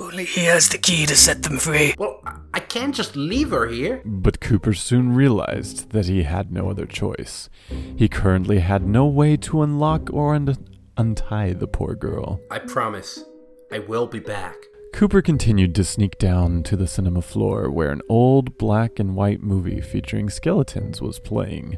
[0.00, 1.94] Only he has the key to set them free.
[1.98, 4.02] Well, I- I can't just leave her here.
[4.04, 7.48] But Cooper soon realized that he had no other choice.
[7.96, 10.56] He currently had no way to unlock or un-
[10.96, 12.40] untie the poor girl.
[12.50, 13.24] I promise,
[13.72, 14.54] I will be back.
[14.92, 19.42] Cooper continued to sneak down to the cinema floor where an old black and white
[19.42, 21.76] movie featuring skeletons was playing.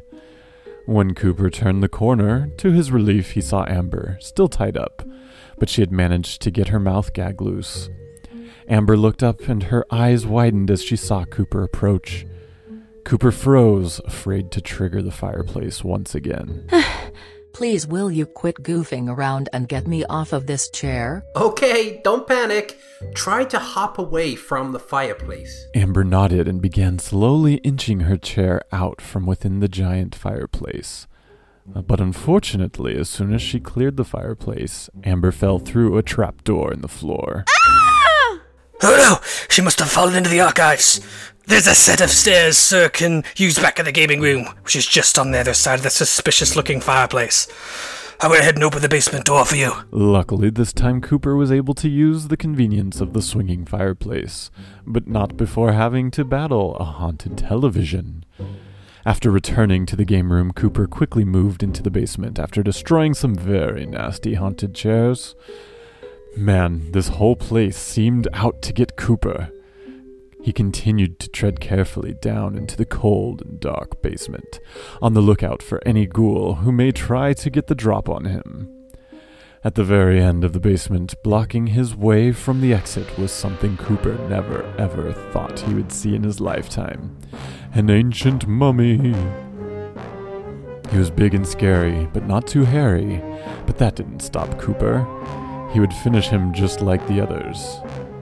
[0.85, 5.03] When Cooper turned the corner, to his relief, he saw Amber, still tied up,
[5.57, 7.89] but she had managed to get her mouth gag loose.
[8.67, 12.25] Amber looked up and her eyes widened as she saw Cooper approach.
[13.05, 16.67] Cooper froze, afraid to trigger the fireplace once again.
[17.53, 21.23] Please will you quit goofing around and get me off of this chair?
[21.35, 22.77] Okay, don't panic.
[23.15, 25.65] Try to hop away from the fireplace.
[25.73, 31.07] Amber nodded and began slowly inching her chair out from within the giant fireplace.
[31.73, 36.71] Uh, But unfortunately, as soon as she cleared the fireplace, Amber fell through a trapdoor
[36.71, 37.43] in the floor.
[38.83, 39.27] Oh no!
[39.49, 41.01] She must have fallen into the archives.
[41.45, 44.85] There's a set of stairs Sir can use back in the gaming room, which is
[44.85, 47.47] just on the other side of the suspicious looking fireplace.
[48.19, 49.71] I went ahead and opened the basement door for you.
[49.91, 54.49] Luckily, this time Cooper was able to use the convenience of the swinging fireplace,
[54.85, 58.25] but not before having to battle a haunted television.
[59.05, 63.35] After returning to the game room, Cooper quickly moved into the basement after destroying some
[63.35, 65.35] very nasty haunted chairs.
[66.37, 69.49] Man, this whole place seemed out to get Cooper.
[70.43, 74.59] He continued to tread carefully down into the cold and dark basement,
[75.01, 78.71] on the lookout for any ghoul who may try to get the drop on him.
[79.63, 83.75] At the very end of the basement, blocking his way from the exit, was something
[83.75, 87.17] Cooper never ever thought he would see in his lifetime
[87.73, 89.15] an ancient mummy.
[90.91, 93.23] He was big and scary, but not too hairy,
[93.65, 95.05] but that didn't stop Cooper.
[95.71, 97.79] He would finish him just like the others.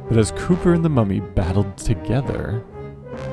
[0.08, 2.64] But as Cooper and the mummy battled together,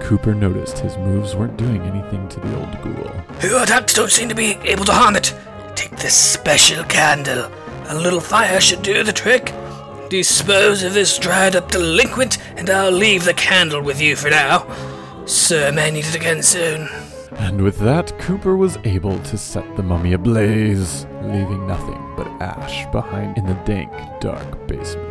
[0.01, 3.11] Cooper noticed his moves weren't doing anything to the old ghoul.
[3.42, 5.35] Your attacks don't seem to be able to harm it.
[5.75, 7.51] Take this special candle.
[7.88, 9.53] A little fire should do the trick.
[10.09, 14.66] Dispose of this dried up delinquent, and I'll leave the candle with you for now.
[15.27, 16.88] Sir may need it again soon.
[17.37, 22.87] And with that, Cooper was able to set the mummy ablaze, leaving nothing but ash
[22.92, 23.90] behind in the dank,
[24.21, 25.09] dark basement.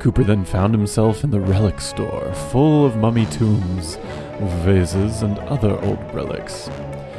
[0.00, 3.96] Cooper then found himself in the relic store, full of mummy tombs,
[4.64, 6.68] vases, and other old relics.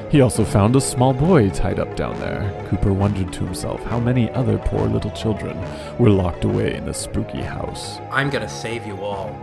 [0.09, 2.67] He also found a small boy tied up down there.
[2.69, 5.57] Cooper wondered to himself how many other poor little children
[5.97, 7.99] were locked away in the spooky house.
[8.11, 9.35] I'm gonna save you all.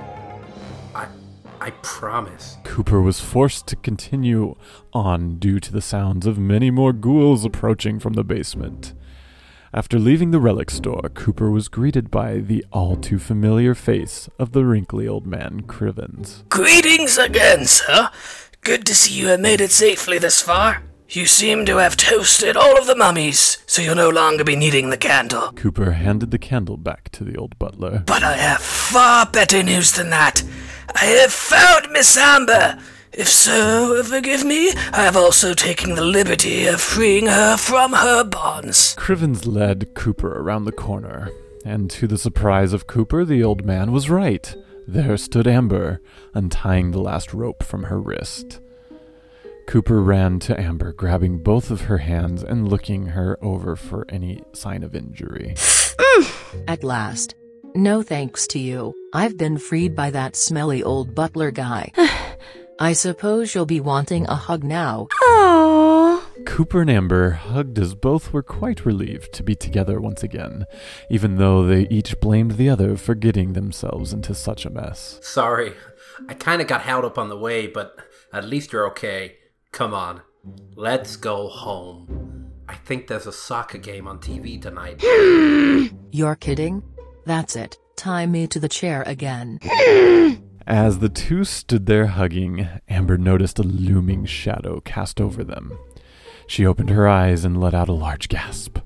[1.61, 2.57] I I promise.
[2.65, 4.57] Cooper was forced to continue
[4.93, 8.95] on due to the sounds of many more ghouls approaching from the basement.
[9.73, 14.51] After leaving the relic store, Cooper was greeted by the all too familiar face of
[14.51, 16.49] the wrinkly old man, Crivens.
[16.49, 18.11] Greetings again, sir.
[18.63, 20.83] Good to see you have made it safely this far.
[21.13, 24.91] You seem to have toasted all of the mummies, so you'll no longer be needing
[24.91, 25.51] the candle.
[25.57, 28.05] Cooper handed the candle back to the old butler.
[28.07, 30.45] But I have far better news than that.
[30.95, 32.79] I have found Miss Amber.
[33.13, 38.23] If so, forgive me, I have also taken the liberty of freeing her from her
[38.23, 38.95] bonds.
[38.95, 41.29] Crivens led Cooper around the corner,
[41.65, 44.55] and to the surprise of Cooper, the old man was right.
[44.87, 46.01] There stood Amber,
[46.35, 48.61] untying the last rope from her wrist.
[49.71, 54.43] Cooper ran to Amber, grabbing both of her hands and looking her over for any
[54.53, 55.55] sign of injury.
[56.67, 57.37] At last.
[57.77, 61.93] No thanks to you, I've been freed by that smelly old butler guy.
[62.81, 65.07] I suppose you'll be wanting a hug now.
[66.47, 70.67] Cooper and Amber hugged as both were quite relieved to be together once again,
[71.09, 75.21] even though they each blamed the other for getting themselves into such a mess.
[75.23, 75.75] Sorry.
[76.29, 77.97] I kinda got held up on the way, but
[78.33, 79.37] at least you're okay.
[79.73, 80.23] Come on.
[80.75, 82.51] Let's go home.
[82.69, 85.03] I think there's a soccer game on TV tonight.
[86.13, 86.83] You're kidding?
[87.25, 89.59] That's it, tie me to the chair again.
[90.67, 95.77] As the two stood there hugging, Amber noticed a looming shadow cast over them.
[96.47, 98.79] She opened her eyes and let out a large gasp.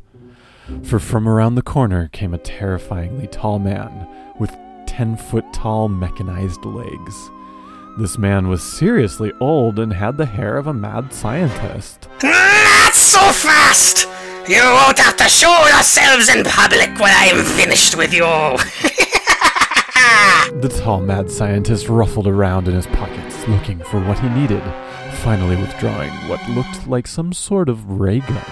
[0.83, 6.65] For from around the corner came a terrifyingly tall man with 10 foot tall mechanized
[6.65, 7.31] legs.
[7.97, 12.09] This man was seriously old and had the hair of a mad scientist.
[12.23, 14.09] Not so fast!
[14.49, 18.25] You won't have to show yourselves in public when I'm finished with you.
[20.61, 24.63] The tall mad scientist ruffled around in his pockets, looking for what he needed,
[25.11, 28.45] finally withdrawing what looked like some sort of ray gun.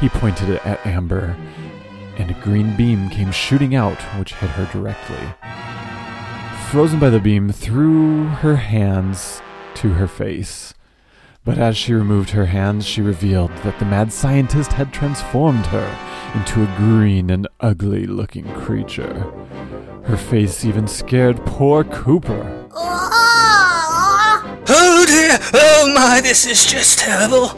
[0.00, 1.36] He pointed it at Amber,
[2.16, 5.34] and a green beam came shooting out, which hit her directly.
[6.72, 9.42] Frozen by the beam, threw her hands
[9.74, 10.72] to her face.
[11.44, 15.84] But as she removed her hands, she revealed that the mad scientist had transformed her
[16.34, 19.30] into a green and ugly looking creature.
[20.04, 22.66] Her face even scared poor Cooper.
[24.70, 27.48] oh dear, oh my, this is just terrible.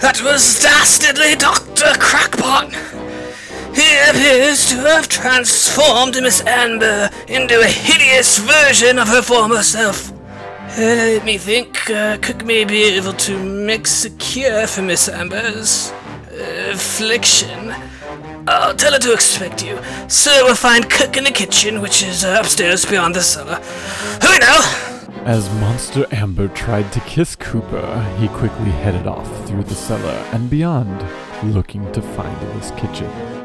[0.00, 1.98] That was dastardly Dr.
[1.98, 2.97] Crackpot.
[3.78, 10.10] He appears to have transformed Miss Amber into a hideous version of her former self.
[10.10, 10.82] Uh,
[11.14, 11.88] let me think.
[11.88, 15.92] Uh, Cook may be able to mix a cure for Miss Amber's
[16.72, 17.72] affliction.
[18.48, 19.78] I'll tell her to expect you.
[20.08, 23.60] So we'll find Cook in the kitchen, which is uh, upstairs beyond the cellar.
[24.20, 24.58] Hurry now!
[25.24, 30.50] As Monster Amber tried to kiss Cooper, he quickly headed off through the cellar and
[30.50, 31.06] beyond,
[31.54, 33.37] looking to find this kitchen.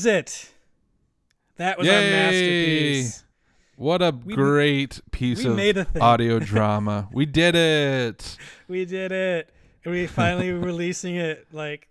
[0.00, 0.50] Was it.
[1.56, 3.22] That was our masterpiece.
[3.76, 6.00] What a We- great piece of made a thing.
[6.02, 7.08] audio drama.
[7.12, 8.36] We did it.
[8.68, 9.50] We did it.
[9.84, 11.86] And we finally releasing it like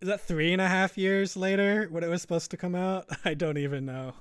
[0.00, 3.06] is that three and a half years later when it was supposed to come out?
[3.24, 4.14] I don't even know.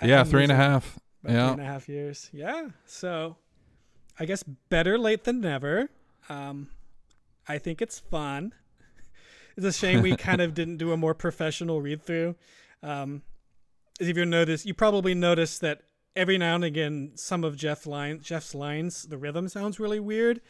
[0.00, 0.98] I- Yeah, three and a half.
[1.24, 1.30] Yeah.
[1.48, 2.30] three and a half years.
[2.32, 2.68] Yeah.
[2.86, 3.36] So
[4.18, 5.90] I guess better late than never.
[6.30, 6.68] Um,
[7.48, 8.52] I think it's fun.
[9.56, 12.36] It's a shame we kind of didn't do a more professional read through.
[12.82, 13.22] Um,
[14.00, 15.82] as if you notice, you probably noticed that
[16.14, 20.40] every now and again, some of Jeff line, Jeff's lines, the rhythm sounds really weird.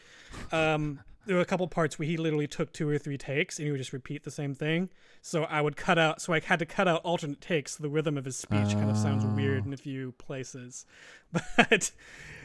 [0.51, 3.65] Um, there were a couple parts where he literally took two or three takes and
[3.65, 4.89] he would just repeat the same thing.
[5.21, 7.77] So I would cut out, so I had to cut out alternate takes.
[7.77, 9.35] So the rhythm of his speech kind of sounds oh.
[9.35, 10.85] weird in a few places.
[11.57, 11.91] But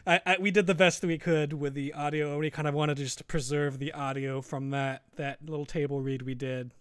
[0.04, 2.36] I, I, we did the best that we could with the audio.
[2.38, 6.22] We kind of wanted to just preserve the audio from that that little table read
[6.22, 6.72] we did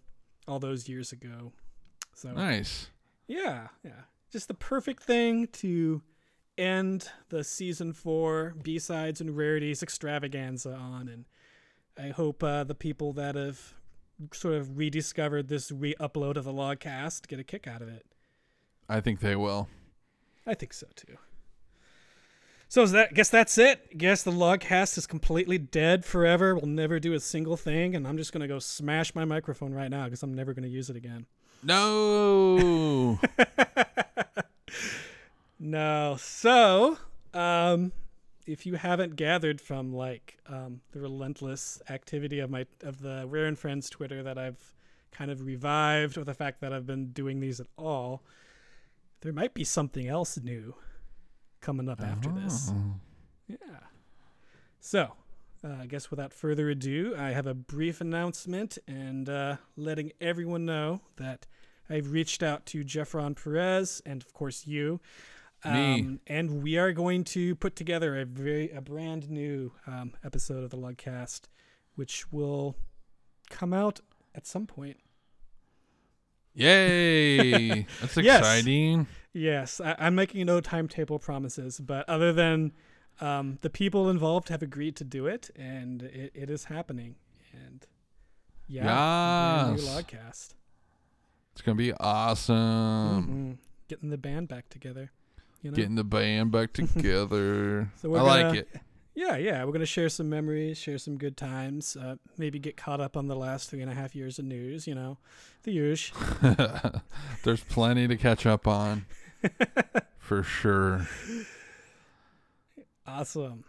[0.48, 1.52] all those years ago.
[2.14, 2.88] So Nice.
[3.28, 4.02] yeah, yeah.
[4.32, 6.02] Just the perfect thing to
[6.58, 11.08] end the season four B sides and rarities extravaganza on.
[11.08, 11.24] And
[11.98, 13.74] I hope uh, the people that have
[14.32, 18.06] sort of rediscovered this re upload of the logcast get a kick out of it.
[18.88, 19.68] I think they will.
[20.46, 21.16] I think so too.
[22.68, 23.98] So is that I guess that's it.
[23.98, 26.54] Guess the logcast is completely dead forever.
[26.54, 29.90] We'll never do a single thing, and I'm just gonna go smash my microphone right
[29.90, 31.26] now because I'm never gonna use it again.
[31.62, 33.18] No.
[35.62, 36.16] No.
[36.18, 36.98] So,
[37.32, 37.92] um,
[38.46, 43.46] if you haven't gathered from like um, the relentless activity of my of the Rare
[43.46, 44.74] and Friends Twitter that I've
[45.10, 48.22] kind of revived, or the fact that I've been doing these at all,
[49.20, 50.74] there might be something else new
[51.60, 52.72] coming up after this.
[52.72, 52.94] Oh.
[53.46, 53.56] Yeah.
[54.80, 55.12] So,
[55.62, 60.64] uh, I guess without further ado, I have a brief announcement and uh, letting everyone
[60.64, 61.46] know that
[61.88, 65.00] I've reached out to Jeffron Perez and, of course, you.
[65.64, 70.64] Um, and we are going to put together a very a brand new um, episode
[70.64, 71.42] of the Logcast,
[71.94, 72.76] which will
[73.48, 74.00] come out
[74.34, 74.96] at some point.
[76.54, 77.86] Yay.
[78.00, 78.38] That's Yes.
[78.40, 79.06] exciting.
[79.32, 82.72] Yes, I, I'm making no timetable promises, but other than
[83.20, 87.14] um, the people involved have agreed to do it, and it, it is happening.
[87.52, 87.86] And
[88.66, 89.88] yeah, new Yes.
[89.88, 90.54] logcast.
[91.52, 93.56] It's going to be awesome.
[93.56, 93.58] Mhm.
[93.88, 95.12] Getting the band back together.
[95.62, 95.76] You know?
[95.76, 97.90] Getting the band back together.
[98.00, 98.68] So we're I like gonna- it.
[99.14, 99.64] yeah, yeah.
[99.64, 101.96] We're gonna share some memories, share some good times.
[101.96, 104.86] Uh, maybe get caught up on the last three and a half years of news.
[104.86, 105.18] You know,
[105.62, 106.18] the usual.
[107.44, 109.06] There's plenty to catch up on.
[110.18, 111.06] For sure.
[113.06, 113.64] Awesome.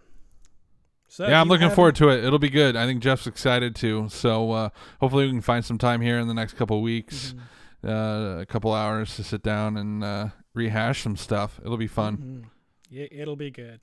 [1.07, 2.23] So yeah, I'm looking forward to it.
[2.23, 2.75] It'll be good.
[2.75, 4.07] I think Jeff's excited too.
[4.09, 4.69] So uh,
[4.99, 7.39] hopefully we can find some time here in the next couple weeks, Mhm.
[7.83, 11.59] Uh, a couple hours to sit down and uh, rehash some stuff.
[11.63, 12.17] It'll be fun.
[12.17, 12.49] Mhm.
[12.89, 13.79] Yeah, it'll be good.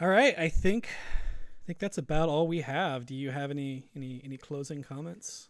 [0.00, 3.06] All right, I think I think that's about all we have.
[3.06, 5.48] Do you have any any any closing comments?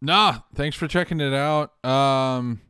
[0.00, 1.84] Nah, thanks for checking it out.
[1.84, 2.62] Um,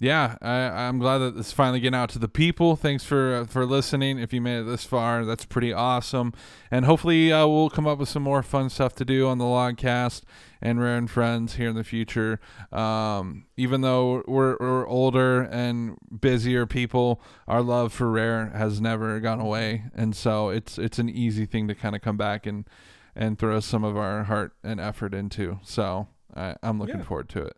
[0.00, 2.76] yeah, I, I'm glad that it's finally getting out to the people.
[2.76, 4.18] Thanks for uh, for listening.
[4.18, 6.32] If you made it this far, that's pretty awesome.
[6.70, 9.44] And hopefully, uh, we'll come up with some more fun stuff to do on the
[9.44, 10.22] Logcast
[10.60, 12.40] and Rare and Friends here in the future.
[12.72, 19.20] Um, even though we're, we're older and busier people, our love for Rare has never
[19.20, 22.68] gone away, and so it's it's an easy thing to kind of come back and
[23.16, 25.60] and throw some of our heart and effort into.
[25.62, 27.04] So I, I'm looking Yeah.
[27.04, 27.56] forward to it.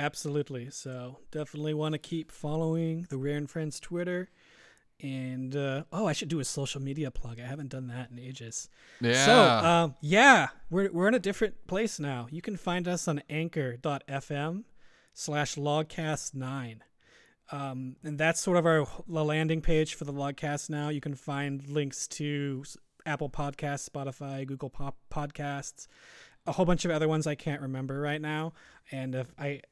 [0.00, 0.70] Absolutely.
[0.70, 4.30] So definitely want to keep following the Rare and Friends Twitter.
[5.02, 7.38] And uh, oh, I should do a social media plug.
[7.38, 8.70] I haven't done that in ages.
[9.00, 9.26] Yeah.
[9.26, 12.28] So, um, yeah, we're we're in a different place now.
[12.30, 14.64] You can find us on anchor.fm
[15.12, 16.80] slash logcast9.
[17.52, 20.88] Um, and that's sort of our the landing page for the logcast now.
[20.88, 22.64] You can find links to
[23.04, 25.88] Apple Podcasts, Spotify, Google Pop Podcasts,
[26.46, 28.52] a whole bunch of other ones I can't remember right now.
[28.90, 29.62] And if I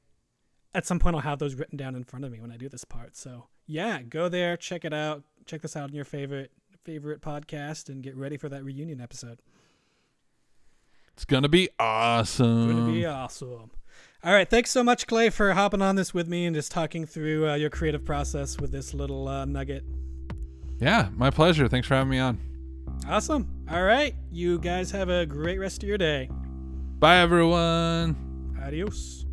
[0.79, 2.69] at some point I'll have those written down in front of me when I do
[2.69, 3.17] this part.
[3.17, 6.53] So yeah, go there, check it out, check this out in your favorite
[6.85, 9.41] favorite podcast, and get ready for that reunion episode.
[11.15, 12.71] It's gonna be awesome.
[12.71, 13.71] It's gonna be awesome.
[14.23, 17.05] All right, thanks so much, Clay, for hopping on this with me and just talking
[17.07, 19.85] through uh, your creative process with this little uh, nugget.
[20.79, 21.67] Yeah, my pleasure.
[21.69, 22.39] Thanks for having me on.
[23.09, 23.65] Awesome.
[23.71, 26.31] All right, you guys have a great rest of your day.
[27.01, 28.57] Bye, everyone.
[28.65, 29.28] Adios.